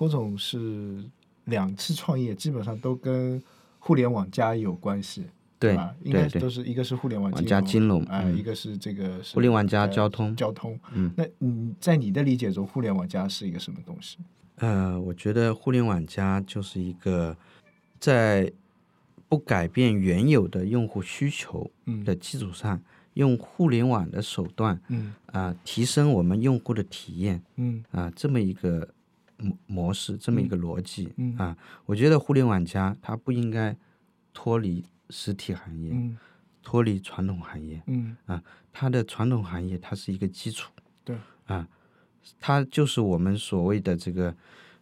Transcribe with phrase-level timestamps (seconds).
[0.00, 1.04] 郭总是
[1.44, 3.38] 两次创业，基本上都跟
[3.78, 5.26] 互联网加有关系，
[5.58, 5.94] 对吧？
[6.02, 10.80] 应该都是一个是互联网网加金融啊、嗯一个是这个是互联网加呃交通交通。
[10.94, 14.16] 嗯，那你在你的理解中，互联网加是一个什么东西？
[14.56, 17.36] 呃，我觉得互联网加就是一个
[17.98, 18.50] 在
[19.28, 22.80] 不改变原有的用户需求嗯的基础上，
[23.12, 28.88] 用互联网的手段嗯啊、提升我们用户的体验嗯啊、这么一个
[29.40, 31.36] 模模式，这么一个逻辑嗯。
[31.36, 33.76] 啊、我觉得互联网加它不应该
[34.32, 36.16] 脱离实体行业，嗯。
[36.62, 37.82] 脱离传统行业。
[37.86, 38.16] 嗯。
[38.26, 40.70] 啊它的传统行业它是一个基础，
[41.04, 41.16] 对。
[41.46, 41.66] 啊，
[42.38, 44.34] 它就是我们所谓的这个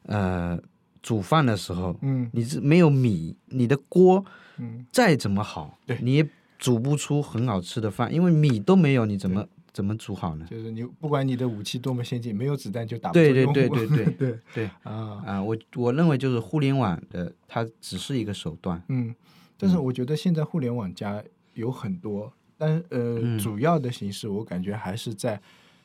[0.02, 0.58] 呃
[1.00, 2.28] 煮饭的时候，嗯。
[2.32, 4.24] 你是没有米，你的锅
[4.58, 4.86] 嗯。
[4.92, 5.98] 再怎么好，对。
[6.02, 6.28] 你也
[6.58, 9.46] 煮不出很好吃的饭，因为米都没有，你怎么
[9.78, 10.44] 怎么组好呢？
[10.50, 13.46] 就是你不管你的武器多么先进，没有子弹就打不对对。
[13.46, 19.14] 对对对 对对啊，啊，我我认为就是互联网的，它只是一个手段，嗯，
[19.56, 21.22] 但是我觉得现在互联网加
[21.54, 25.40] 有很多，但呃，嗯主要的形式我感觉还是在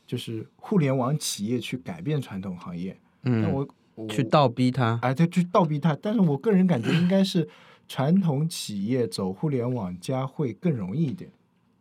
[0.08, 2.98] 就是互联网企业去改变传统行业。
[3.22, 5.96] 那嗯，我我去倒逼它，哎，对，去倒逼它。
[6.02, 7.48] 但是我个人感觉应该是
[7.88, 11.30] 传统企业走互联网加会更容易一点。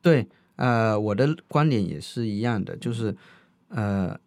[0.03, 3.17] 对，呃，我的观点也是一样的，就是
[3.69, 4.19] 呃，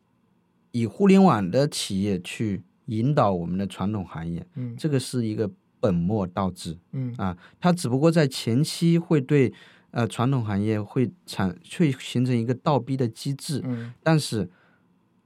[0.71, 7.13] 以互联网的企业去引导我们的传统行业，嗯这个是一个本末倒置嗯。
[7.17, 9.53] 啊，它只不过在前期会对
[9.91, 14.49] 呃传统行业会产会形成一个倒逼的机制，嗯但是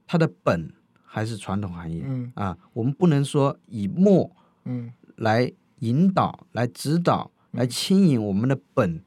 [0.06, 4.30] 它的本还是传统行业嗯啊，我们不能说以末
[4.64, 4.92] 嗯。
[5.16, 9.02] 来引导、来指导、来牵引我们的本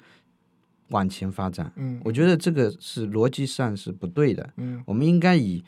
[0.94, 1.72] 往前发展。
[1.76, 4.48] 嗯我觉得这个是逻辑上是不对的。
[4.58, 5.64] 嗯我们应该以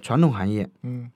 [0.00, 1.10] 传统行业嗯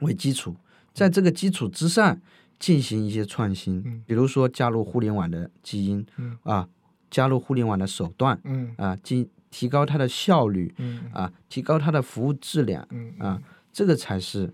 [0.00, 0.56] 为基础，
[0.92, 2.18] 在这个基础之上
[2.58, 6.68] 进行一些创新，嗯比如说加入互联网的基因嗯啊，
[7.10, 13.42] 加入互联网的手段嗯啊，进提高它的效率嗯啊，提高它的服务质量嗯啊，
[13.72, 14.52] 这个才是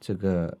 [0.00, 0.56] 这个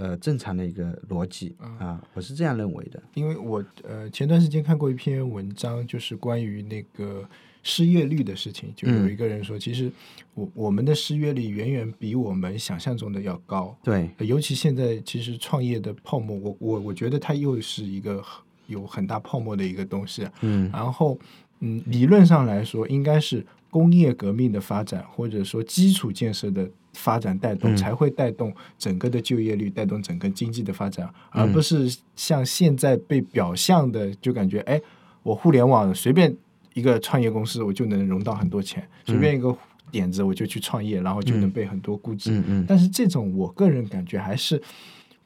[0.00, 3.02] 呃正常的一个逻辑啊，我是这样认为的。
[3.12, 7.28] 因为我呃前段时间看过一篇文章，就是关于那个
[7.62, 9.92] 失业率的事情，就有嗯一个人说，其实
[10.32, 18.24] 我我们的失业率远远比我们想象中的要高，对，呃尤其现在其实创业的泡沫，我我我觉得它又是一个
[18.66, 20.70] 有很大泡沫的一个东西，嗯。
[20.72, 21.18] 然后
[21.60, 27.76] 嗯，理论上来说应该是工业革命的发展，或者说基础建设的发展带动，嗯。
[27.76, 31.42] 才会带动整个的就业率，带动整个经济的发展，嗯。
[31.42, 34.80] 而不是像现在被表象的就感觉，哎，
[35.22, 36.34] 我互联网随便
[36.74, 39.56] 一个创业公司我就能融到很多钱，随便一个
[39.90, 42.30] 点子我就去创业，然后就能被很多估值。
[42.32, 44.62] 嗯嗯但是这种我个人感觉还是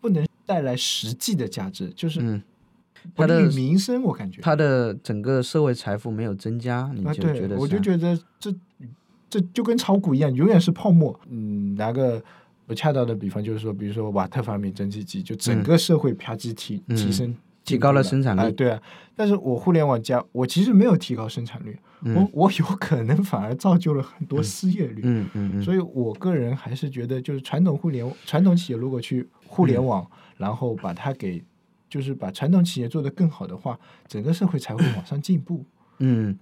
[0.01, 2.41] 不能带来实际的价值，就是
[3.15, 4.41] 它的于民生，我感觉。
[4.41, 8.51] 它的整个社会财富没有增加，你就觉得，我就觉得这
[9.35, 11.19] 这就跟炒股一样，永远是泡沫。
[11.29, 12.23] 嗯，拿个
[12.67, 17.35] 不恰当的比方，就是说，比如说瓦特发明蒸汽机，就整个社会啪叽提、嗯提升。
[17.65, 18.81] 提高了生产率哎对啊，
[19.17, 21.77] 但是我互联网加，我其实没有提高生产率，
[22.15, 30.07] 我我有可能反而造就了很多失业率，嗯嗯嗯，所以我个人还是觉得，就是传统互联传统企业如果去互联网，
[30.37, 31.43] 然后把它给，
[31.89, 35.65] 就是把传统企业做得更好的话，整个社会才会往上进步。
[36.01, 36.39] 嗯，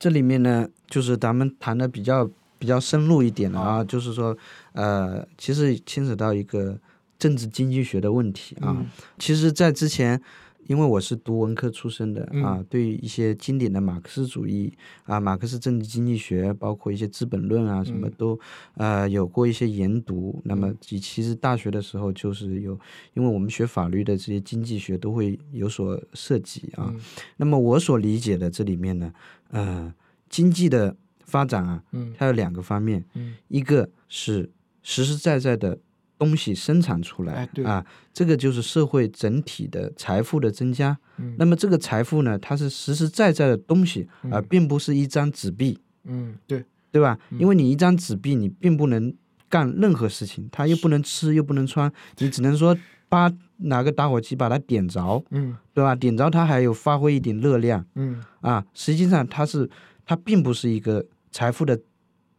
[0.00, 2.28] 这里面呢，就是咱们谈的比较
[2.58, 4.36] 比较深入一点的啊，就是说，
[4.72, 6.76] 呃，其实牵扯到一个
[7.18, 8.74] 政治经济学的问题啊。
[8.78, 8.86] 嗯
[9.18, 10.20] 其实，在之前，
[10.66, 12.42] 因为我是读文科出身的嗯。
[12.42, 14.72] 啊，对于一些经典的马克思主义
[15.04, 18.12] 啊、马克思政治经济学，包括一些《资本论》啊，什么嗯。
[18.16, 18.40] 都
[18.74, 20.40] 呃有过一些研读。
[20.44, 22.78] 那么，其其实大学的时候就是有，
[23.14, 26.92] 因为我们学法律的这些经济学都会有所涉及啊。
[26.94, 27.00] 嗯。
[27.36, 29.12] 那么我所理解的这里面呢，
[29.50, 29.92] 呃，
[30.28, 32.14] 经济的发展啊，嗯。
[32.16, 33.34] 它有两个方面，嗯。
[33.48, 34.50] 一个是
[34.82, 35.78] 实实在在的
[36.20, 37.82] 东西生产出来、啊，
[38.12, 40.96] 这个就是社会整体的财富的增加。
[41.16, 41.34] 嗯。
[41.38, 46.62] 那么这个财富呢，它是实实在在的东西，而、嗯并不是一张纸币，嗯，对，
[46.92, 47.18] 对吧？
[47.38, 49.14] 因为你一张纸币，你并不能
[49.48, 52.76] 干任何事情，它又不能吃，又不能穿，你只能说
[53.08, 55.56] 把拿个打火机把它点着，嗯。
[55.72, 55.94] 对吧？
[55.94, 57.82] 点着它还有发挥一点热量。
[57.94, 58.22] 嗯。
[58.42, 59.70] 啊，实际上它是
[60.04, 61.80] 它并不是一个财富的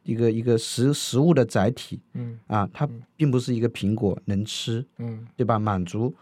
[0.04, 5.60] 一个一个食食物的载体嗯啊，它并不是一个苹果能吃，嗯对吧？
[5.60, 6.14] 满足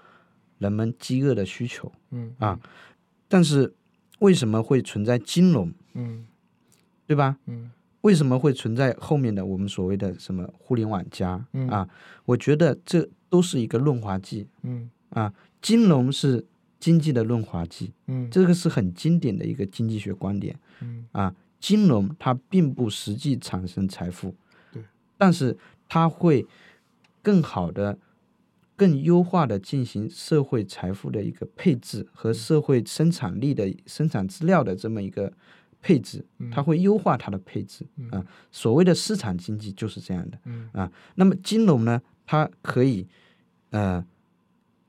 [0.58, 2.60] 人们饥饿的需求嗯啊。
[3.28, 3.74] 但是
[4.20, 6.26] 为什么会存在金融，嗯
[7.08, 7.38] 对吧？
[7.46, 7.72] 嗯
[8.02, 11.88] 为什么会存在后面的我们所谓的什么互联网加、嗯啊？
[12.26, 16.46] 我觉得这都是一个润滑剂嗯啊，金融是
[16.80, 21.36] 经济的润滑剂，嗯这个是很经典的一个经济学观点嗯啊。
[21.60, 24.36] 金融它并不实际产生财富，
[24.72, 24.84] 对，
[25.18, 25.58] 但是
[25.88, 26.46] 它会
[27.22, 27.98] 更好的、
[28.76, 35.32] 更优化的进行社会财富的一个配置和社会生产力的生产资料的这么一个
[35.82, 38.26] 配置，它会优化它的配置啊。
[38.52, 40.92] 所谓的市场经济就是这样的嗯啊。
[41.16, 43.06] 那么金融呢，它可以
[43.72, 44.06] 呃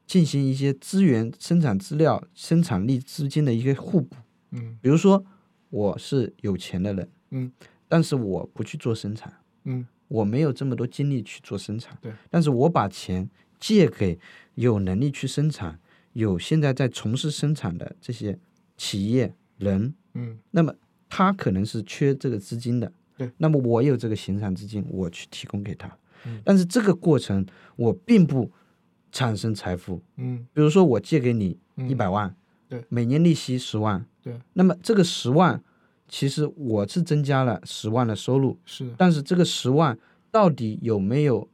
[0.07, 4.17] 进行一些资源、生产资料、生产力之间的一个互补。
[4.53, 5.25] 嗯比如说，
[5.71, 7.51] 我是有钱的人，嗯。
[7.89, 9.33] 但是我不去做生产，
[9.65, 9.87] 嗯。
[10.09, 13.31] 我没有这么多精力去做生产，对，但是我把钱
[13.61, 14.19] 借给
[14.57, 15.79] 有能力去生产、
[16.15, 18.37] 有现在在从事生产的这些
[18.77, 20.37] 企业人，嗯。
[20.51, 20.75] 那么
[21.09, 25.97] 他可能是缺这个资金的，对，那么我有这个闲产资金，我去提供给他，
[26.27, 26.43] 嗯。
[26.45, 27.47] 但是这个过程
[27.77, 28.51] 我并不
[29.13, 30.45] 产生财富，嗯。
[30.53, 31.89] 比如说我借给你嗯。
[31.89, 32.35] 一百万，
[32.71, 35.61] 对，每年利息十万，对，那么这个十万
[36.09, 38.89] 其实我是增加了十万的收入，是。
[38.97, 39.99] 但是这个十万
[40.31, 41.49] 到底有没有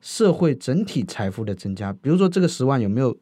[0.00, 1.92] 社会整体财富的增加？
[1.92, 3.16] 比如说这个十万有没有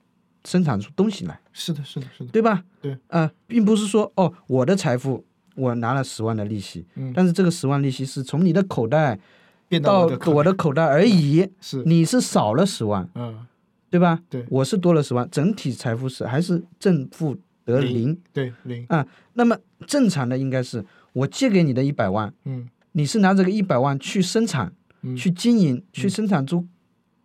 [0.44, 2.64] 生产出东西来，是的是的是的，对吧？
[2.81, 5.23] 对，啊、并不是说哦，我的财富
[5.55, 7.12] 我拿了十万的利息，嗯。
[7.15, 9.20] 但是这个十万利息是从你的口袋
[9.69, 11.82] 变到我的口我的口袋而已，是。
[11.85, 13.47] 你是少了十万，嗯
[13.93, 14.19] 对吧？
[14.31, 14.43] 对。
[14.49, 17.37] 我是多了十万，整体财富是还是正负
[17.67, 18.19] 得零。
[18.33, 18.87] 对零。
[18.89, 19.55] 啊，那么
[19.87, 22.69] 正常的应该是我借给你的一百万，嗯。
[22.93, 24.73] 你是拿这个一百万去生产、
[25.03, 25.15] 嗯。
[25.15, 26.67] 去经营、去生产出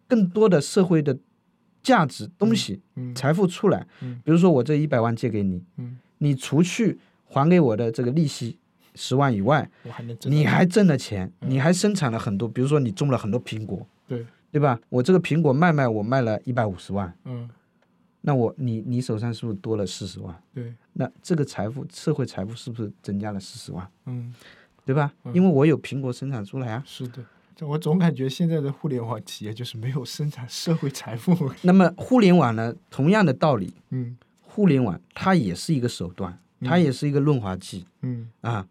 [0.09, 1.17] 更多的社会的
[1.81, 3.87] 价值东西、嗯财富出来。
[4.01, 4.19] 嗯。
[4.25, 5.97] 比如说我这一百万借给你，嗯。
[6.17, 8.57] 你除去还给我的这个利息
[8.93, 14.25] 十万以外，我还能你还挣了钱，你还生产了很多，比如说你种了很多苹果，对
[14.57, 14.79] 对吧？
[14.89, 17.47] 我这个苹果卖卖，我卖了一百五十万，嗯
[18.21, 20.35] 那我你你手上是不是多了四十万？
[20.53, 23.87] 对那这个财富社会财富是不是增加了四十万？
[24.05, 24.33] 嗯
[24.83, 25.13] 对吧？
[25.33, 26.83] 因为我有苹果生产出来啊。
[26.85, 27.23] 是的。
[27.55, 31.35] 这我总感觉现在的互联网企业就是没有生产社会财富。
[31.63, 38.67] 那么互联网呢，同样的道理，嗯互联网它也是一个手段，它也是一个润滑剂嗯啊。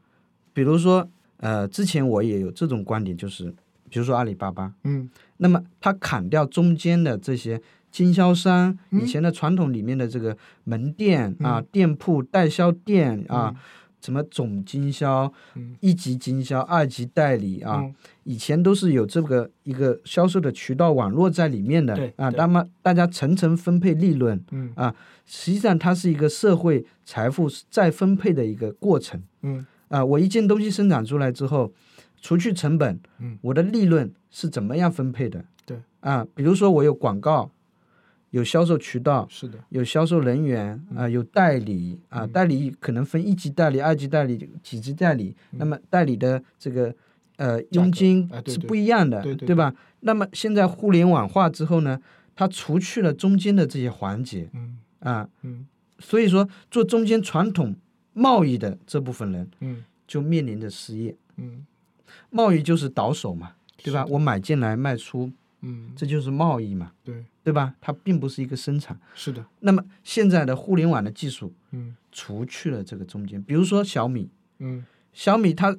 [0.53, 3.55] 比如说，呃，之前我也有这种观点，就是
[3.97, 5.09] 比如说阿里巴巴，嗯。
[5.39, 7.59] 那么它砍掉中间的这些
[7.91, 13.57] 经销商，以前的传统里面的这个门店啊、店铺、代销店啊。
[13.99, 15.33] 什么总经销、
[15.81, 17.95] 一级经销、二级代理啊，嗯。
[18.23, 24.71] 以前都是有这个一个销售的渠道网络在里面的对啊，那么大家层层分配利润，嗯。
[24.77, 24.95] 啊，
[25.25, 29.21] 实际上它是一个社会财富再分配的一个过程。
[29.43, 29.67] 嗯。
[29.89, 30.05] 啊。
[30.05, 31.73] 我一件东西生产出来之后，
[32.21, 33.39] 除去成本，嗯。
[33.43, 35.45] 我的利润是怎么样分配的？
[35.65, 35.79] 对。
[36.01, 37.51] 啊，比如说我有广告，
[38.31, 39.59] 有销售渠道，是的。
[39.71, 40.97] 有销售人员嗯。
[40.99, 46.95] 啊，有代理啊，代理可能分一级代理、二级代理、几级代理，那么代理的这个
[47.37, 49.75] 呃佣金是不一样的，对对吧？
[50.01, 52.01] 那么现在互联网化之后呢，
[52.35, 54.79] 它除去了中间的这些环节嗯。
[55.01, 55.67] 啊，嗯。
[55.99, 57.75] 所以说做中间传统
[58.13, 59.85] 贸易的这部分人嗯。
[60.07, 61.17] 就面临着失业。
[61.37, 61.67] 嗯
[62.37, 63.53] 贸易就是倒手嘛，
[63.83, 64.05] 对吧？
[64.11, 65.91] 我买进来卖出，嗯。
[65.97, 67.25] 这就是贸易嘛，对。
[67.43, 67.75] 对吧？
[67.81, 68.99] 它并不是一个生产。
[69.15, 69.43] 是的。
[69.61, 71.97] 那么现在的互联网的技术嗯。
[72.13, 74.29] 除去了这个中间，比如说小米，
[74.59, 74.85] 嗯。
[75.13, 75.75] 小米它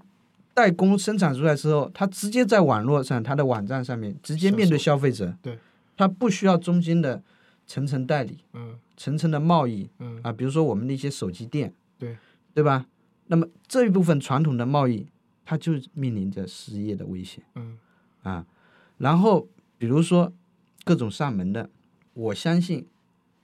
[0.54, 5.60] 代工生产出来之后，它直接在网络上，它的网站上面直接面对消费者，对，
[5.96, 7.22] 它不需要中间的
[7.68, 8.76] 层层代理、嗯。
[8.96, 10.20] 层层的贸易嗯。
[10.24, 12.18] 啊，比如说我们的一些手机店，对。
[12.54, 12.88] 对吧？
[13.28, 15.06] 那么这一部分传统的贸易，
[15.50, 17.80] 它就面临着失业的危险嗯
[18.22, 18.46] 啊。
[18.98, 20.34] 然后比如说
[20.84, 21.70] 各种上门的，
[22.13, 22.86] 我相信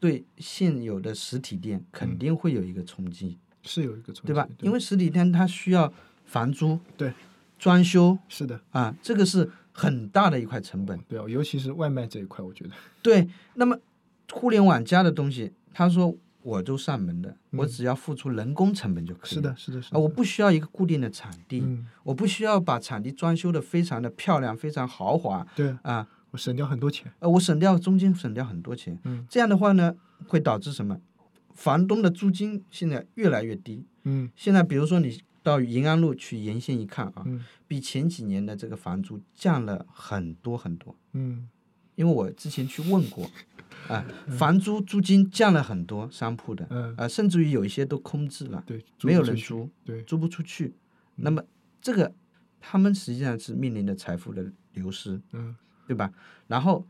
[0.01, 4.45] 对现有的实体店肯定会有一个冲击，是有一个冲击对吧？
[4.59, 5.93] 因为实体店它需要
[6.25, 7.13] 房租、对
[7.57, 10.99] 装修是的啊，这个是很大的一块成本。
[11.07, 13.79] 对啊，尤其是外卖这一块，我觉得对，那么
[14.29, 19.29] 互联网加的东西，他说我都上门的，我只要付出人工成本就可以。
[19.29, 27.11] 是的，是的，是啊，我不需要一个固定的场地，嗯我不需要把场地装修的非常的漂亮、非常豪华对啊，我省掉很多钱。
[27.19, 28.99] 呃，我省掉中间省掉很多钱。
[29.05, 29.95] 嗯这样的话呢，
[30.27, 30.99] 会导致什么？
[31.53, 33.85] 房东的租金现在越来越低。
[34.03, 40.95] 嗯现在比如说你到延安路去沿线一看啊，嗯比前几年的这个房租降了很多很多。
[41.13, 41.47] 嗯
[41.95, 43.29] 因为我之前去问过，
[43.87, 44.05] 啊，
[44.37, 46.95] 房租租金降了很多，商铺的，嗯。
[46.97, 50.01] 啊，甚至于有一些都空置了，对，没有人租，对。
[50.03, 50.73] 租不出去。
[51.15, 51.43] 那么
[51.81, 52.13] 这个
[52.59, 55.55] 他们实际上是面临着财富的流失，嗯。
[55.85, 56.11] 对吧？
[56.47, 56.87] 然后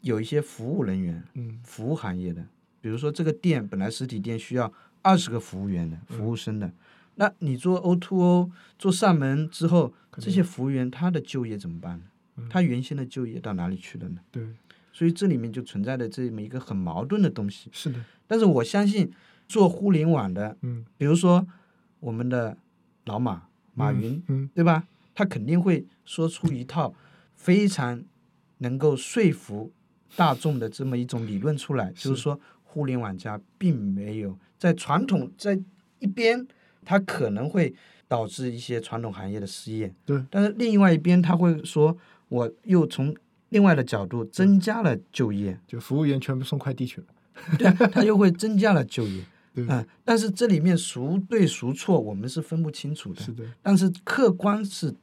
[0.00, 1.60] 有一些服务人员，嗯。
[1.64, 2.46] 服务行业的，
[2.80, 6.72] 比如说这个店本来实体店需要二十个服务员的服务生的，
[7.16, 12.04] 那你做 O to O 做上门之后，这些服务员他的就业怎么办呢？
[12.50, 14.20] 他原先的就业到哪里去了呢？
[14.30, 14.46] 对，
[14.96, 17.68] 所以这里面就存在着这么一个很矛盾的东西。
[17.70, 19.12] 是的，但是我相信
[19.46, 21.46] 做互联网的，嗯比如说
[22.00, 22.56] 我们的
[23.04, 24.88] 老马马云，嗯对吧？
[25.14, 26.94] 他肯定会说出一套
[27.34, 28.02] 非常
[28.58, 29.70] 能够说服
[30.16, 35.60] 大众的这么一种理论出来，就是说互联网加并没有在传统在
[35.98, 36.48] 一边，
[36.86, 37.74] 它可能会
[38.08, 41.94] 导致一些传统行业的失业，对，但是另外一边他会说，
[42.30, 43.14] 我又从
[43.50, 47.06] 另外的角度增加了就业，就服务员全部送快递去了，
[47.58, 49.24] 对，他又会增加了就业。
[49.54, 53.22] 对，嗯，但是这里面孰对孰错，我们是分不清楚的。
[53.22, 53.44] 是的。
[53.62, 54.94] 但是客观是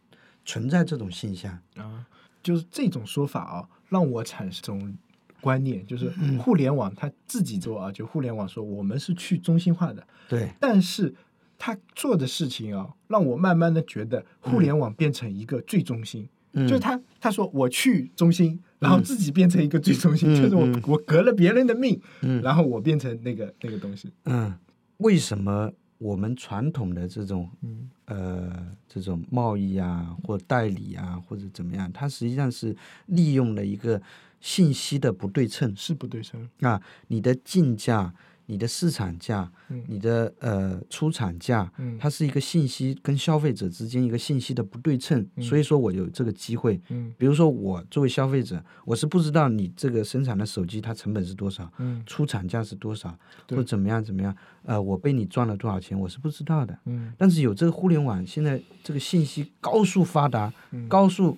[0.45, 1.57] 存在这种现象。
[1.75, 2.05] 啊，
[2.43, 4.95] 就是这种说法啊，让我产生这种
[5.41, 11.15] 观念，就是嗯互联网它自己做啊，就互联网说我们是去中心化的，对，但是
[11.57, 16.67] 他做的事情啊，让我慢慢的觉得互联网变成一个最中心，嗯。
[16.67, 20.81] 就是他他说我去中心，然后自己变成一个最中心，嗯就是我、嗯。
[20.87, 22.41] 我革了别人的命，嗯。
[22.41, 24.53] 然后我变成那个那个东西，嗯，
[24.97, 27.89] 为什么我们传统的这种嗯。
[28.05, 28.51] 呃
[28.89, 33.99] 这种贸易啊，或代理啊，或者怎么样，它实际上是利用了一个
[34.41, 35.73] 信息的不对称？
[35.75, 38.13] 是不对称，啊，你的进价、
[38.45, 39.83] 你的市场价、嗯。
[39.87, 41.97] 你的呃出厂价，嗯。
[41.99, 46.79] 它是一个信息跟消费者之间一个信息的不对称，所以说我有这个机会。
[46.89, 47.13] 嗯。
[47.17, 52.03] 比如说我作为消费者，我是不知道你这个生产的手机它成本是多少，嗯。
[52.05, 53.17] 出厂价是多少，
[53.49, 56.77] 或怎么样怎么样，呃，我被你赚了多少钱，我是不知道的。
[56.85, 57.13] 嗯。
[57.17, 60.87] 但是有这个互联网，现在这个信息高速发达、嗯。
[60.89, 61.37] 高速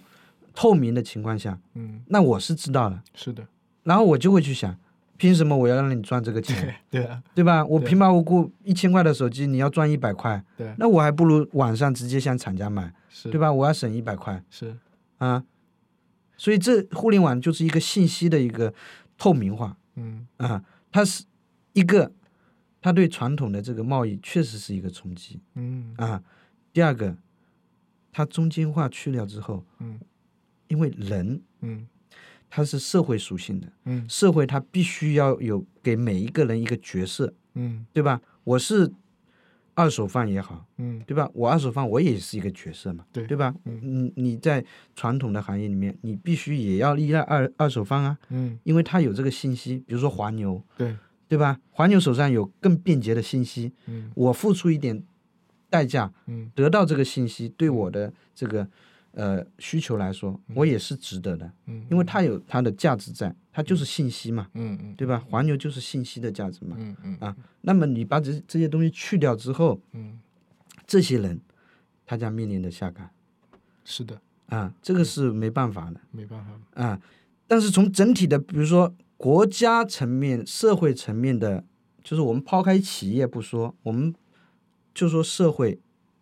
[0.54, 3.46] 透明的情况下，嗯，那我是知道了，是的，
[3.84, 4.74] 然后我就会去想，
[5.18, 7.66] 凭什么我要让你赚这个钱， 对啊，对吧？
[7.66, 13.30] 我平白无故一千块的手机，你要赚一百块，对，那我还不如网上直接向厂家买，是。
[13.30, 13.52] 对吧？
[13.52, 14.44] 我要省一百块。
[14.50, 14.76] 是，
[15.18, 15.44] 啊，
[16.36, 18.74] 所以这互联网就是一个信息的一个
[19.18, 19.78] 透明化。
[19.96, 20.28] 嗯。
[20.38, 21.24] 啊，它是
[21.74, 22.12] 一个，
[22.82, 25.40] 它对传统的这个贸易确实是一个冲击。
[25.56, 25.94] 嗯。
[25.98, 26.22] 啊。
[26.74, 27.16] 第二个，
[28.12, 30.00] 它中间化去掉之后，嗯。
[30.68, 31.88] 因为人嗯
[32.50, 38.22] 它是社会属性的，嗯社会它必须要有给每一个人一个角色，嗯对吧？
[38.44, 38.92] 我是
[39.74, 41.30] 二手贩也好，嗯对吧？
[41.34, 43.54] 我二手贩我也是一个角色嘛，对对吧？
[43.66, 44.64] 嗯你你在
[44.96, 50.96] 传统的行业里面，你必须也要依赖二二手贩啊，嗯，因为他有这个信息，比如说华牛，对，
[51.28, 51.60] 对吧？
[51.72, 55.04] 华牛手上有更便捷的信息，嗯我付出一点
[55.70, 58.66] 代价嗯得到这个信息，对我的这个
[59.16, 65.24] 呃需求来说，我也是值得的，嗯因为它有它的价值在，它就是信息嘛，嗯嗯对吧？
[65.30, 70.20] 黄牛就是信息的价值嘛，嗯嗯啊，那么你把这这些东西去掉之后，嗯，
[70.86, 71.40] 这些人
[72.06, 73.10] 他将面临的下岗。
[73.84, 76.44] 是的，啊，这个是没办法的没办
[76.74, 77.02] 法，啊。
[77.48, 81.64] 但是从整体的，比如说国家层面、社会层面的，
[82.04, 84.14] 就是我们抛开企业不说，我们
[84.94, 85.80] 就说社会、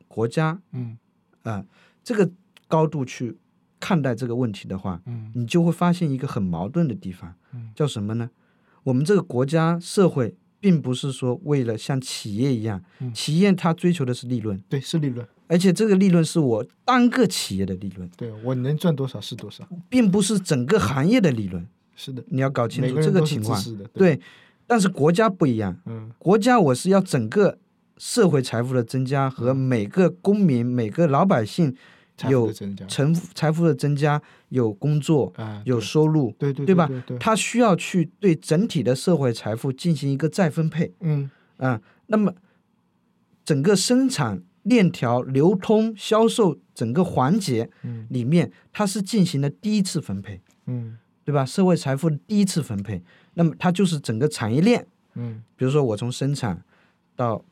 [0.07, 0.97] 国家嗯。
[1.43, 1.65] 啊
[2.03, 2.29] 这个
[2.73, 3.37] 高度去
[3.79, 5.31] 看待这个问题的话，嗯。
[5.35, 8.31] 你就会发现一个很矛盾的地方嗯，叫什么呢？
[8.83, 13.13] 我们这个国家社会并不是说为了像企业一样，嗯。
[13.13, 14.59] 企业它追求的是利润。
[14.67, 21.67] 对，是利润，而且这个利润是我单个企业的利润，对我能赚多少是多少，并不是整个行业的利润。
[21.95, 23.61] 是的，你要搞清楚这个情况。
[23.93, 24.19] 对，
[24.65, 26.09] 但是国家不一样，嗯。
[26.17, 27.59] 国家我是要整个
[27.97, 31.75] 社会财富的增加和每个公民、每个老百姓
[32.29, 40.93] 有财富财富的增加，有工作、啊，有收入，对对对吧对对，它需要去对整体的社会财富进行一个再分配。
[41.01, 41.29] 嗯。
[41.57, 41.81] 啊。
[42.07, 42.33] 那么
[43.43, 48.05] 整个生产链条、流通、销售整个环节嗯。
[48.09, 50.97] 里面，它是进行了第一次分配，嗯。
[51.25, 51.45] 对吧？
[51.45, 53.01] 社会财富的第一次分配，
[53.35, 55.41] 那么它就是整个产业链，嗯。
[55.55, 56.61] 比如说我从生产
[57.15, 57.43] 到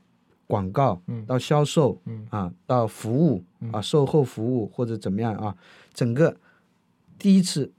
[0.52, 1.26] 广告，嗯。
[1.26, 2.28] 到销售，嗯。
[2.30, 3.42] 啊，到服务
[3.72, 5.56] 啊，售后服务或者怎么样啊，
[5.94, 6.36] 整个
[7.18, 7.72] 第一次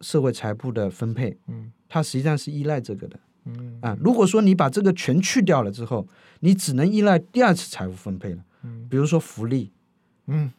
[0.00, 1.70] 社会财富的分配，嗯。
[1.86, 3.78] 它实际上是依赖这个的嗯。
[3.82, 3.94] 啊。
[4.00, 6.08] 如果说你把这个全去掉了之后，
[6.40, 8.86] 你只能依赖第二次财富分配了，嗯。
[8.88, 9.70] 比如说福利、
[10.26, 10.50] 嗯。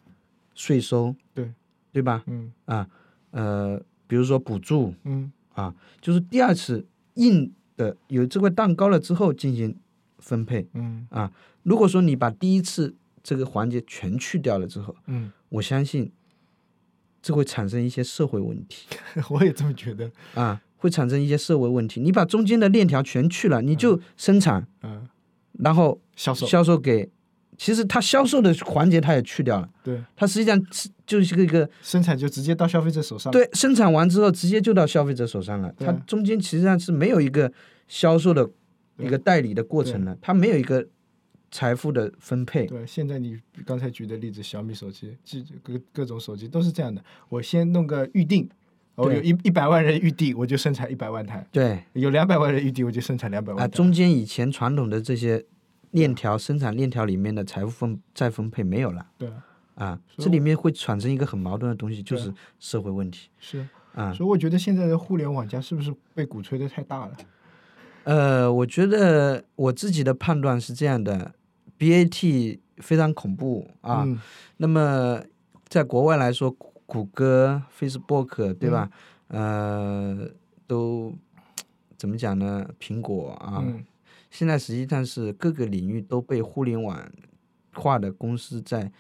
[0.54, 1.52] 税收，对。
[1.92, 2.24] 对吧？
[2.28, 2.54] 嗯。
[2.66, 2.88] 啊，
[3.32, 5.32] 呃，比如说补助嗯。
[5.56, 9.76] 啊，就是第二次硬的有这块蛋糕了之后进行
[10.20, 10.68] 分配。
[10.74, 11.08] 嗯。
[11.10, 11.32] 啊。
[11.64, 16.12] 如果说你把第一次这个环节全去掉了之后，嗯，我相信
[17.22, 18.86] 这会产生一些社会问题。
[19.32, 22.00] 我也这么觉得，啊，会产生一些社会问题。
[22.00, 25.08] 你把中间的链条全去了，你就生产，嗯，
[25.54, 26.46] 然后销售。
[26.46, 27.10] 销售给，
[27.58, 30.04] 其实它销售的环节它也去掉了，对。
[30.16, 35.88] 它实际上是就是一个生产就直接到消费者手上，，对生产完之后直接就到消费者手上了，对。
[35.88, 37.52] 它中间实际上是没有一个
[37.88, 38.48] 销售的
[38.98, 40.88] 一个代理的过程呢，它没有一个
[41.52, 42.66] 财富的分配。
[42.66, 47.04] 对，现在你刚才举的例子，小米手机，这各各种手机都是这样的。
[47.30, 48.50] 我先弄个预定，
[48.96, 53.72] 我有一一百万人预定，我就生产一百万台；对有两百万人预定，我就生产两百万啊，台。
[53.76, 55.46] 中间以前传统的这些
[55.92, 59.44] 链条生产链条里面的财富分再分配没有了对啊，
[59.76, 64.12] 啊，这里面会产生一个很矛盾的东西，就是社会问题是，啊。
[64.14, 67.16] 所以我觉得现在的互联网加是不是被鼓吹的太大了？
[68.06, 71.34] 呃，我觉得我自己的判断是这样的
[71.78, 74.04] ，BAT 非常恐怖啊。
[74.06, 74.20] 嗯
[74.58, 75.22] 那么
[75.68, 78.90] 在国外来说，谷谷歌、Facebook 对吧？
[79.28, 80.30] 呃，
[80.66, 81.14] 都
[81.98, 82.66] 怎么讲呢？
[82.80, 83.84] 苹果啊，嗯
[84.30, 86.98] 现在实际上是各个领域都被互联网
[87.74, 88.92] 化的公司在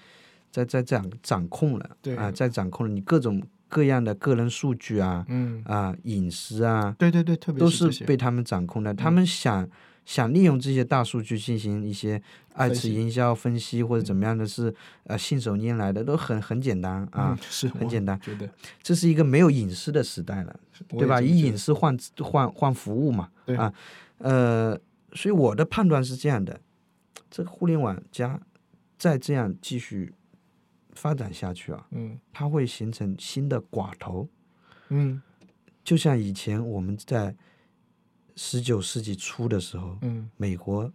[0.50, 8.94] 在在掌掌控了，对啊，在掌控了你各种各样的个人数据啊嗯，啊隐私啊，对对对，特别都是被他们掌控的。
[8.94, 9.68] 他们想
[10.06, 12.22] 想利用这些大数据进行一些
[12.54, 14.74] 二次营销分析或者怎么样的是
[15.06, 18.20] 呃信手拈来的，都很很简单啊嗯，是很简单。
[18.22, 18.48] 觉得。
[18.84, 21.20] 这是一个没有隐私的时代了，对吧？
[21.20, 23.56] 以隐私换换换服务嘛，对。
[23.56, 23.74] 啊，
[24.20, 24.80] 呃，
[25.14, 26.62] 所以我的判断是这样的：
[27.32, 28.40] 这个互联网加
[28.98, 30.14] 再这样继续
[30.96, 32.20] 发展下去啊，嗯。
[32.34, 34.28] 它会形成新的寡头，
[34.90, 35.22] 嗯。
[35.84, 37.36] 就像以前我们在
[38.36, 40.30] 十九世纪初的时候，嗯。
[40.38, 40.92] 美国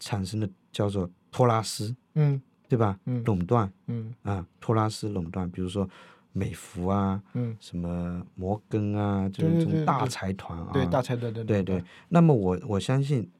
[0.00, 2.42] 产生的叫做托拉斯，嗯。
[2.68, 2.98] 对吧？
[3.04, 3.22] 嗯。
[3.24, 3.72] 垄断。
[3.86, 4.12] 嗯。
[4.22, 5.88] 啊，托拉斯垄断，比如说
[6.32, 11.44] 美孚啊，嗯，什么摩根啊，这种大财团啊，对大财团对。
[11.44, 11.84] 对对。
[12.08, 13.30] 那么我我相信，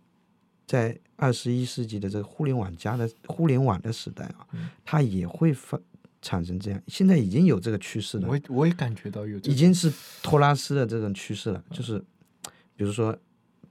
[0.72, 4.70] 在二十一世纪的这个互联网加的互联网的时代啊，嗯。
[4.82, 5.78] 它也会发
[6.22, 8.26] 产生这样，现在已经有这个趋势了。
[8.26, 11.98] 我也我也感觉到有已经是托拉斯的这种趋势了，就是
[12.74, 13.14] 比如说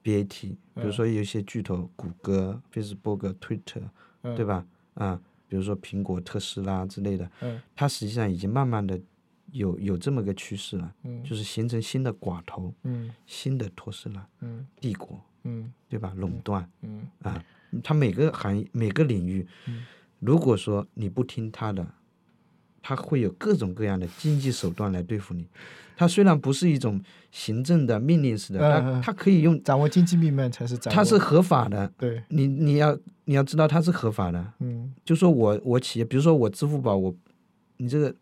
[0.04, 0.92] BAT，比如嗯。
[0.92, 3.82] 说有一些巨头，谷歌、Facebook、Twitter，
[4.22, 4.36] 嗯。
[4.36, 4.64] 对吧？
[4.94, 7.60] 啊，比如说苹果、特斯拉之类的，嗯。
[7.76, 9.02] 它实际上已经慢慢的
[9.52, 11.24] 有有这么个趋势了，嗯。
[11.24, 13.12] 就是形成新的寡头、嗯。
[13.26, 14.68] 新的托斯拉嗯。
[14.80, 16.14] 帝国，嗯对吧？
[16.16, 17.44] 垄断嗯啊，
[17.84, 19.84] 它每个行业每个领域，嗯
[20.20, 21.86] 如果说你不听它的，
[22.82, 25.48] 它会有各种各样的经济手段来对付你。
[25.98, 27.00] 它虽然不是一种
[27.32, 30.96] 行政的命令式的，它它可以用，掌握经济命脉才是掌握。
[30.96, 31.92] 它是合法的。
[31.98, 34.54] 对，你你要你要知道它是合法的。
[34.60, 37.14] 嗯就说我我企业，比如说我支付宝，我
[37.78, 38.16] 你这个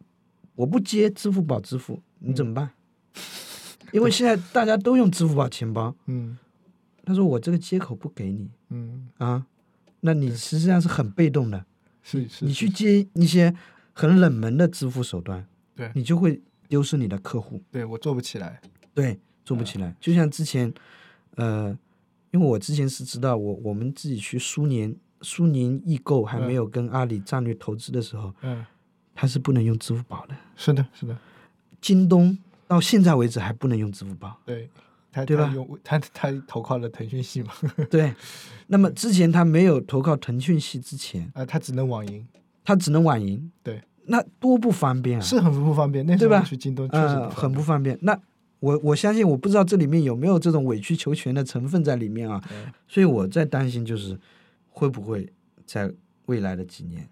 [0.56, 2.70] 我不接支付宝支付，你怎么办？
[3.92, 6.38] 因为现在大家都用支付宝钱包，嗯
[7.10, 9.44] 他说我这个接口不给你嗯，啊，
[10.02, 11.66] 那你实际上是很被动的。
[12.04, 13.52] 是是，你去接一些
[13.94, 15.44] 很冷门的支付手段，
[15.76, 18.62] 对你就会丢失你的客户，对我做不起来。
[18.94, 19.96] 对，做不起来。
[20.00, 20.72] 就像之前，
[21.34, 21.76] 呃，
[22.30, 28.64] 因为我之前是知道我我们自己去苏宁苏宁易购还没有跟阿里战略投资的时候，嗯，
[29.16, 30.36] 它是不能用支付宝的。
[30.56, 31.18] 是的，是的，
[31.82, 34.70] 京东到现在为止还不能用支付宝，对。
[35.12, 37.52] 他对吧他用他他投靠了腾讯系嘛？
[37.90, 38.14] 对。
[38.68, 42.28] 那么之前他没有投靠腾讯系之前，啊，他只能网银，
[42.64, 45.22] 他只能网银，对，那多不方便啊！
[45.22, 46.06] 是很不方便。
[46.06, 47.98] 那时候对吧去京东确实呃，很不方方便。
[48.04, 48.16] 那
[48.60, 52.40] 我我相信，我不知道这里面有没有这种委曲求全的成分在里面啊。
[52.52, 54.20] 嗯所以我在担心，就是
[54.70, 55.32] 会不会
[55.66, 55.92] 在
[56.28, 57.10] 未来的几年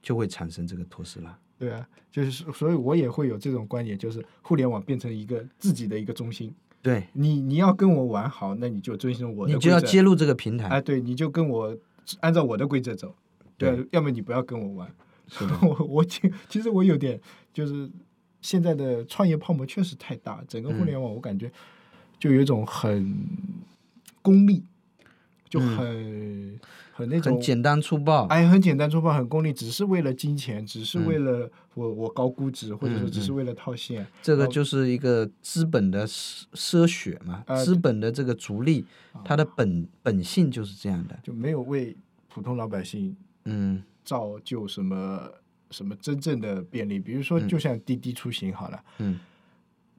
[0.00, 1.38] 就会产生这个特斯拉？
[1.58, 6.52] 对啊，就是所以，我也会有这种观点，就是互联网变成一个自己的一个中心。
[6.82, 9.68] 对，你你要跟我玩好，那你就遵循我的你规则。
[9.68, 10.66] 就要接入这个平台。
[10.66, 11.76] 哎，对，你就跟我
[12.20, 13.14] 按照我的规则走，
[13.56, 14.92] 对要么你不要跟我玩。
[15.62, 17.18] 我我其其实我有点
[17.54, 17.88] 就是
[18.40, 21.50] 现在的创业泡沫确实太大，整个互联网我感觉
[22.18, 23.16] 就有一种很
[24.20, 24.62] 功利，
[25.52, 26.58] 就很、
[26.94, 28.24] 很那种很简单粗暴。
[28.28, 34.06] 哎，很简单粗暴，很功利，只是为了金钱，只是嗯为了我我高估值，或者说只是为了套现。
[34.22, 38.86] 这个就是一个资本的奢奢血嘛，呃资本的这个逐利，
[39.22, 41.18] 它的本本性就是这样的。
[41.22, 41.94] 就没有为
[42.30, 45.30] 普通老百姓嗯造就什么
[45.70, 49.20] 什么真正的便利，比如说，嗯就像滴滴出行好了，嗯，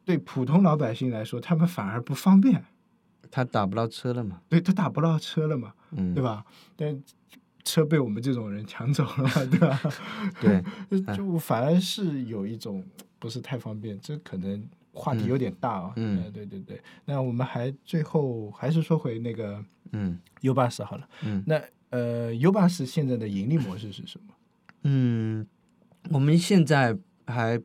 [0.04, 2.66] 对普通老百姓来说，他们反而不方便，
[3.36, 4.40] 他打不到车了嘛。
[4.48, 6.46] 对他打不到车了嘛，嗯，对吧？
[6.76, 7.04] 但
[7.64, 9.82] 车被我们这种人抢走了嘛， 对吧？
[10.40, 10.64] 对，
[11.18, 12.84] 就反而是有一种
[13.18, 15.94] 不是太方便，这可能话题有点大啊。
[15.96, 16.80] 嗯呃对对对。
[17.06, 21.10] 那我们还最后还是说回那个嗯 U bus 好了。
[21.24, 24.34] 嗯那呃，U bus 现在的盈利模式是什么？
[24.84, 25.48] 嗯，
[26.12, 27.60] 我们现在还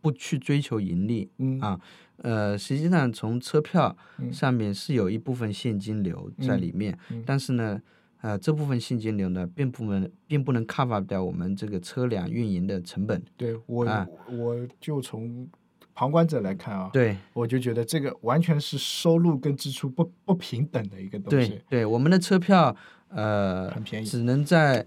[0.00, 1.78] 不去追求盈利，嗯啊
[2.18, 7.80] 呃，实际上从车票嗯上面是有一部分现金流在里面，嗯但是呢，
[8.20, 13.22] 呃，这部分现金流呢，并不能并不能 cover 掉我们这个车辆运营的成本。
[13.36, 15.48] 对我、啊我就从
[15.94, 21.60] 旁观者来看啊，对我就觉得这个完全是收入跟支出不不平等的一个东对西。
[21.68, 22.74] 对，我们的车票
[23.08, 24.86] 呃很便宜只能在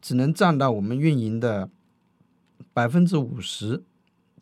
[0.00, 1.70] 只能占到我们运营的
[2.72, 3.82] 百分之五十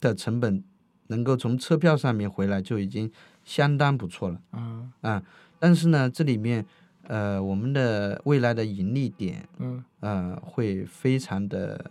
[0.01, 0.63] 的成本，
[1.09, 3.11] 能够从车票上面回来就已经
[3.45, 4.41] 相当不错了。
[4.51, 4.91] 啊。
[5.01, 5.23] 啊，
[5.59, 6.65] 但是呢，这里面
[7.05, 9.85] 呃，我们的未来的盈利点嗯。
[10.01, 11.91] 呃会非常的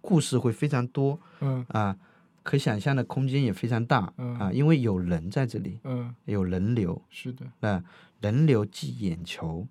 [0.00, 1.64] 故事会非常多嗯。
[1.68, 1.96] 啊，
[2.42, 4.38] 可想象的空间也非常大嗯。
[4.38, 7.82] 啊，因为有人在这里，嗯，有人流，是的，啊、
[8.20, 9.66] 人流即眼球，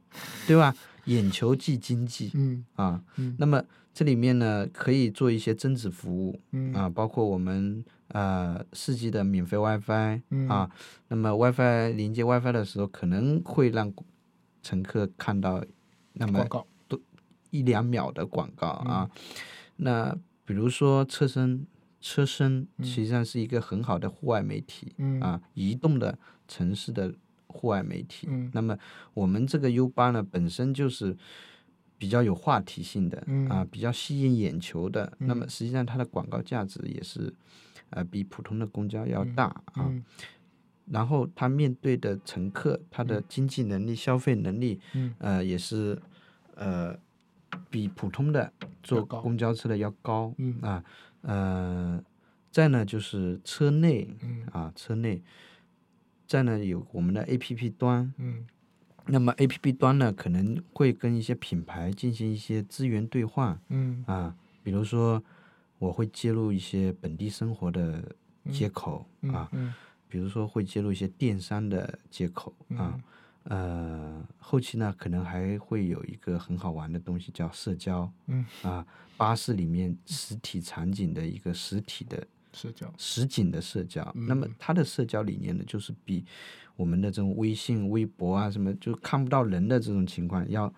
[0.48, 0.76] 对吧？
[1.06, 3.36] 眼球即经济嗯啊，嗯。
[3.38, 3.62] 那么
[3.94, 6.74] 这里面呢可以做一些增值服务，嗯。
[6.74, 10.72] 啊，包括我们呃四 G 的免费 WiFi 嗯啊，
[11.10, 13.94] 那么 WiFi 连接 WiFi 的时候，可能会让
[14.62, 15.64] 乘客看到
[16.14, 16.44] 那么
[16.88, 17.00] 多，
[17.50, 19.10] 一两秒的广告啊。
[19.12, 19.20] 嗯
[19.76, 21.66] 那比如说车身，
[22.00, 27.12] 车身嗯实际上是一个很好的户外媒体、嗯啊，移动的城市的
[27.48, 28.28] 户外媒体。
[28.30, 28.78] 嗯那么
[29.16, 31.18] 我们这个 U 八呢，本身就是
[31.98, 35.12] 比较有话题性的、嗯啊，比较吸引眼球的。
[35.18, 37.34] 那么嗯实际上它的广告价值也是
[37.94, 39.88] 呃比普通的公交要大啊。
[39.90, 40.04] 嗯。
[40.92, 45.16] 然后他面对的乘客，他的经济能力、消费能力，嗯。
[45.18, 45.98] 呃，也是
[46.56, 46.94] 呃
[47.70, 48.52] 比普通的
[48.84, 50.60] 坐公交车的要高嗯。
[50.62, 50.84] 啊。
[51.22, 52.04] 呃，
[52.52, 54.46] 再呢就是车内嗯。
[54.52, 55.24] 啊，车内，
[56.28, 58.46] 再呢有我们的 APP 端，嗯。
[59.06, 64.04] 那么 APP 端呢可能会跟一些品牌进行一些资源兑换嗯。
[64.06, 65.24] 啊，比如说
[65.84, 68.16] 我会揭露一些本地生活的
[68.52, 69.74] 接口啊，嗯。
[70.08, 72.98] 比如说会揭露一些电商的接口啊，
[73.46, 78.46] 呃，后期呢可能还会有一个很好玩的东西叫社交，嗯。
[78.62, 78.86] 啊，
[79.18, 84.10] 巴士里面实体场景的一个实体的社交，实景的社交。
[84.16, 84.26] 嗯。
[84.28, 86.24] 那么它的社交理念呢，就是比
[86.78, 90.74] 我们的这种微信、微博啊什么就看不到人的这种情况要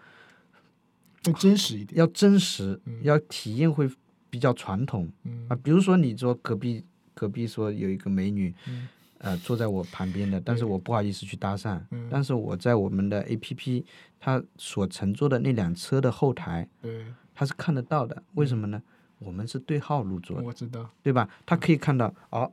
[1.22, 2.00] 更真实一点。
[2.00, 3.88] 要真实，要体验会
[4.36, 5.58] 比较传统嗯啊。
[5.64, 8.86] 比如说你说隔壁隔壁说有一个美女，嗯
[9.20, 13.86] 呃，坐在我旁边的，但是我不好意思去搭讪，嗯但是我在我们的 A P P
[14.20, 18.22] 它所乘坐的那辆车的后台，对，它是看得到的。
[18.34, 18.84] 为什么呢？
[19.20, 20.90] 我们是对号入座的，我知道。
[21.02, 21.28] 对吧？
[21.46, 22.52] 他可以看到哦，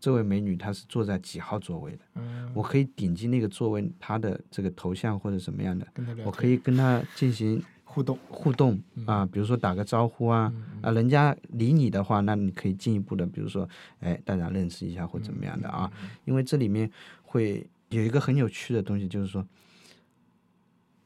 [0.00, 5.86] 这位美女她是坐在几号座位的，嗯，我可以点击那个座位，她的这个头像或者什么样的，
[6.24, 7.62] 我可以跟她进行
[7.92, 8.16] 互动。
[8.28, 15.90] 互动啊，比如说打个招呼啊，啊，人家理你的话，那你可以进一步的，比如说，哎，大家认识一下或怎么样的啊，
[16.24, 16.88] 因为这里面
[17.22, 19.44] 会有一个很有趣的东西，就是说，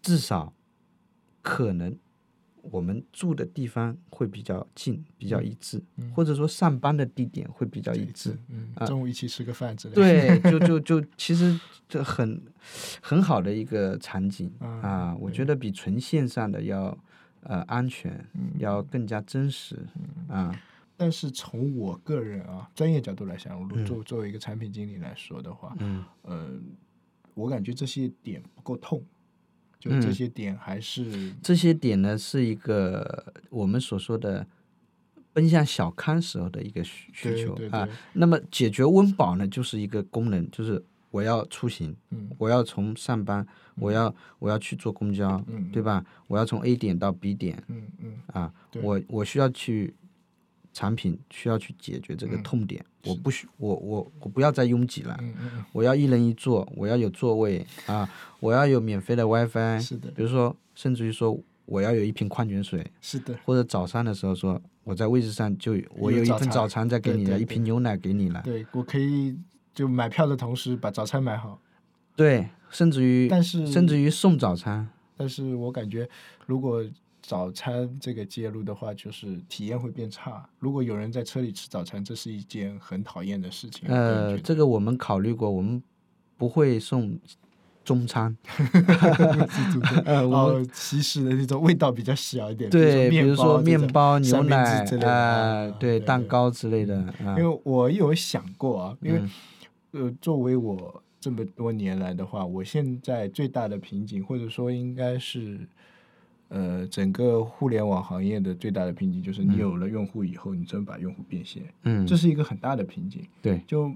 [0.03, 0.53] 至少
[1.41, 1.97] 可能
[2.71, 5.83] 我们住的地方会比较近，比较一致，
[6.15, 8.37] 或者说上班的地点会比较一致。
[8.49, 10.41] 嗯，啊中午一起吃个饭之类的。
[10.41, 12.41] 对， 就就就其实这很
[13.01, 16.97] 很好的一个场景嗯啊，我觉得比纯线上的要
[17.43, 18.25] 呃安全，
[18.59, 19.79] 要更加真实
[20.29, 20.55] 啊。
[20.97, 26.49] 但是从我个人啊专业角度来讲，如作作为一个产品经理来说的话，嗯呃，
[27.35, 29.05] 我感觉这些点不够痛，
[29.85, 30.01] 就嗯。
[30.01, 34.47] 这些点还是这些点呢是一个我们所说的
[35.35, 37.87] 奔向小康时候的一个需需求啊。
[38.15, 42.31] 那么解决温饱呢，就是一个功能，就是我要出行，嗯。
[42.39, 45.83] 我要从上班，我要我要去坐公交，嗯对。
[45.83, 46.03] 吧？
[46.29, 48.15] 我要从 A 点到 B 点嗯嗯。
[48.29, 49.95] 啊，我我需要去
[50.75, 58.07] 产品需要去解决这个痛点，我不需我我我不要再拥挤了，嗯嗯嗯，我要一人一座，我要有座位啊，
[58.41, 60.11] 我要有免费的 WiFi，是的。
[60.11, 67.43] 比如说甚至于说我要有一瓶矿泉水，是的，或者早餐的时候说我在位置上就我有一份早餐在给你了，对对。
[67.43, 69.39] 一瓶牛奶给你了，对我可以
[69.73, 71.61] 就买票的同时把早餐买好，
[72.17, 76.09] 对，甚至于但是甚至于送早餐，但是我感觉
[76.47, 76.85] 如果
[77.27, 80.47] 早餐这个介入的话，就是体验会变差。
[80.59, 83.89] 如果有人在车里吃早餐，这是一件很讨厌的事情。
[83.89, 85.83] 呃，这个我们考虑过，我们
[86.37, 87.19] 不会送
[87.83, 88.37] 中餐，
[90.05, 99.31] 呃，我哦，西式的那种味道比较小一点，对，比比如说面面包、牛奶之类的啊，啊对，蛋糕之类的啊因，为我有想过啊，因为、嗯
[99.93, 105.61] 呃，作为我这么多年来的话，我现在最大的瓶颈，或者说应该是
[106.55, 113.27] 呃整个互联网行业的最大的瓶颈，就是你有了用户以后，你怎么把用户变现，嗯，这是一个很大的瓶颈。
[113.43, 113.93] 对，就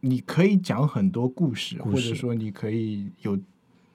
[0.00, 3.38] 你可以讲很多故事，故事或者说你可以有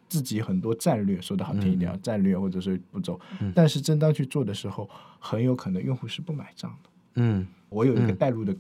[0.10, 3.54] 自己很多战略，说的好听一点，啊，战略或者是步骤，嗯。
[3.56, 6.90] 但是真当去做的时候，很有可能用户是不买账的。
[7.16, 7.48] 嗯。
[7.70, 8.16] 我有一个嗯。
[8.16, 8.56] 带入的、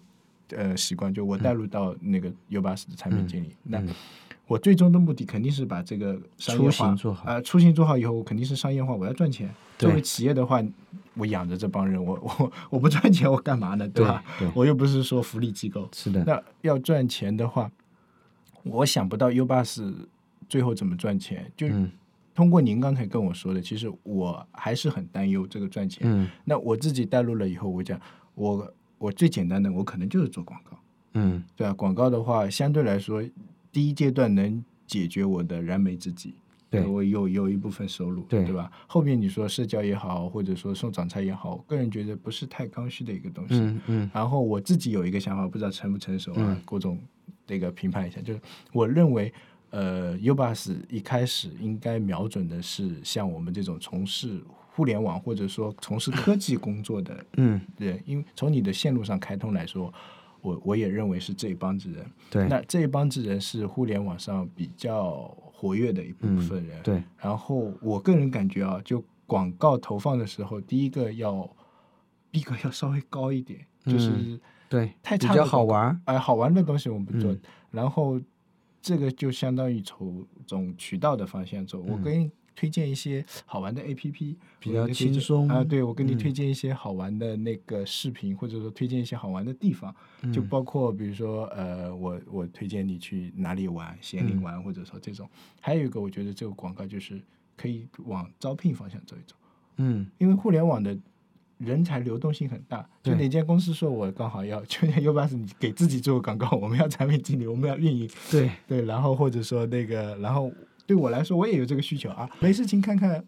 [0.50, 3.88] 呃习惯，就我带入到那个 U 巴斯的产品经理，那嗯
[4.48, 9.54] 我最终的目的肯定是把这个商业出化行做好啊、出行做好以后，我肯定是商业化，我要赚钱。
[9.78, 10.64] 作为企业的话，
[11.16, 13.88] 我养着这帮人，我我我不赚钱，我干嘛呢？
[13.90, 14.24] 对吧？
[14.40, 15.88] 对，我又不是说福利机构。
[15.94, 17.70] 是的，那要赚钱的话，
[18.64, 19.94] 我想不到 U 巴士
[20.48, 21.52] 最后怎么赚钱。
[21.56, 21.92] 就嗯
[22.34, 26.04] 通过您刚才跟我说的，其实我还是很担忧这个赚钱。
[26.06, 28.00] 嗯那我自己带入了以后，我讲
[28.36, 30.78] 我我最简单的，我可能就是做广告，
[31.14, 33.24] 嗯对吧、广告的话，相对来说，
[33.78, 36.34] 第一阶段能解决我的燃眉之急。
[36.68, 38.72] 对我有有一部分收入，对吧？
[38.88, 43.54] 后面你说社交也好，或者说送早餐也好，我个人觉得不是太刚需的一个东西。
[43.54, 47.00] 嗯嗯然后我自己有一个想法，不知道成不成熟啊嗯，郭总
[47.46, 48.20] 这个评判一下。
[48.20, 48.42] 就是
[48.74, 49.32] 我认为，
[49.70, 59.94] 呃，U bus 一开始应该瞄准的是像我们这种从事互联网或者说从事科技工作的嗯，人，因为从你的线路上开通来说，
[60.48, 62.06] 我我也认为是这一帮子人。
[62.30, 66.80] 对那这一帮子人是互联网上比较活跃的一部分人。
[66.80, 71.50] 嗯对，然后我个人感觉啊，就广告投放的时候，第一个要
[72.32, 78.20] 逼格要稍微高一点，就是嗯对，太比较好玩，哎好玩的东西我们不做，嗯然后
[78.82, 81.80] 这个就相当于从从渠道的方向走。
[81.82, 85.64] 我给你推荐一些好玩的 APP，嗯比较轻松啊。
[85.64, 89.96] 对，我给你嗯推荐一些好玩的那个视频，或者说推荐一些好玩的地方，
[90.34, 95.30] 就嗯包括比如说呃，我我推荐你去哪里玩，咸宁嗯玩，或者说这种。
[95.62, 97.22] 还有一个，我觉得这个广告就是
[97.56, 99.36] 可以往招聘方向走一走。
[99.78, 100.98] 嗯因为互联网的
[101.60, 110.52] 人才流动性很大，就哪间公司说我刚好要， 就像 U 巴是，你给自己做广告，我们要产品经理，我们要运营，对，对，然后或者说那个，然后
[110.88, 113.24] 对我来说，我也有这个需求啊，没事情看看，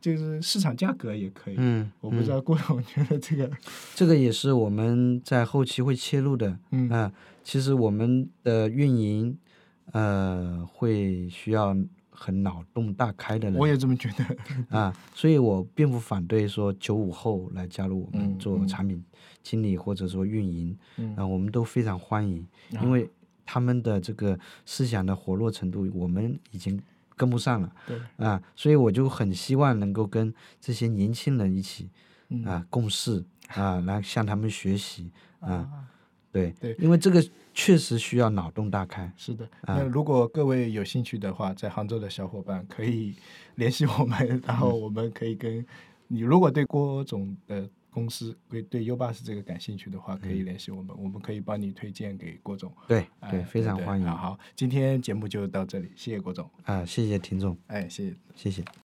[0.00, 1.54] 就是市场价格也可以。
[1.56, 3.50] 嗯，嗯我不知道郭总觉得这个，
[3.94, 6.58] 这个也是我们在后期会切入的。
[6.72, 7.12] 嗯啊，
[7.44, 9.38] 其实我们的运营，
[9.92, 11.74] 呃，会需要
[12.10, 13.58] 很脑洞大开的人。
[13.58, 14.76] 我也这么觉得。
[14.76, 19.02] 啊，所以我并不反对说九五后来加入我们做产品
[19.42, 22.44] 经理或者说运营，嗯啊，我们都非常欢迎，
[22.82, 23.08] 因为
[23.46, 26.80] 他们的这个思想的活络程度，我们已经
[27.16, 27.72] 跟不上了。
[27.86, 31.90] 对，啊，所以我就很希望能够跟这些年轻人一起
[32.28, 32.44] 嗯。
[32.44, 35.68] 啊共事啊，来向他们学习啊，
[36.32, 36.52] 对。
[36.60, 36.74] 对。
[36.78, 39.76] 因为这个确实需要脑洞大开，是的，啊。
[39.76, 43.14] 那如果各位有兴趣的话，在杭州的小伙伴可以
[43.56, 45.64] 联系我们，然后我们可以跟
[46.08, 52.74] 你，如果对郭总的公司对对 U 巴斯这个感兴趣的话，可以联系我们，我们可以帮你推荐给郭总。
[52.88, 58.16] 对哎对，非常欢迎好，好，今天节目就到这里，谢谢郭总，啊，谢谢听众，哎，谢谢。
[58.34, 58.83] 谢谢。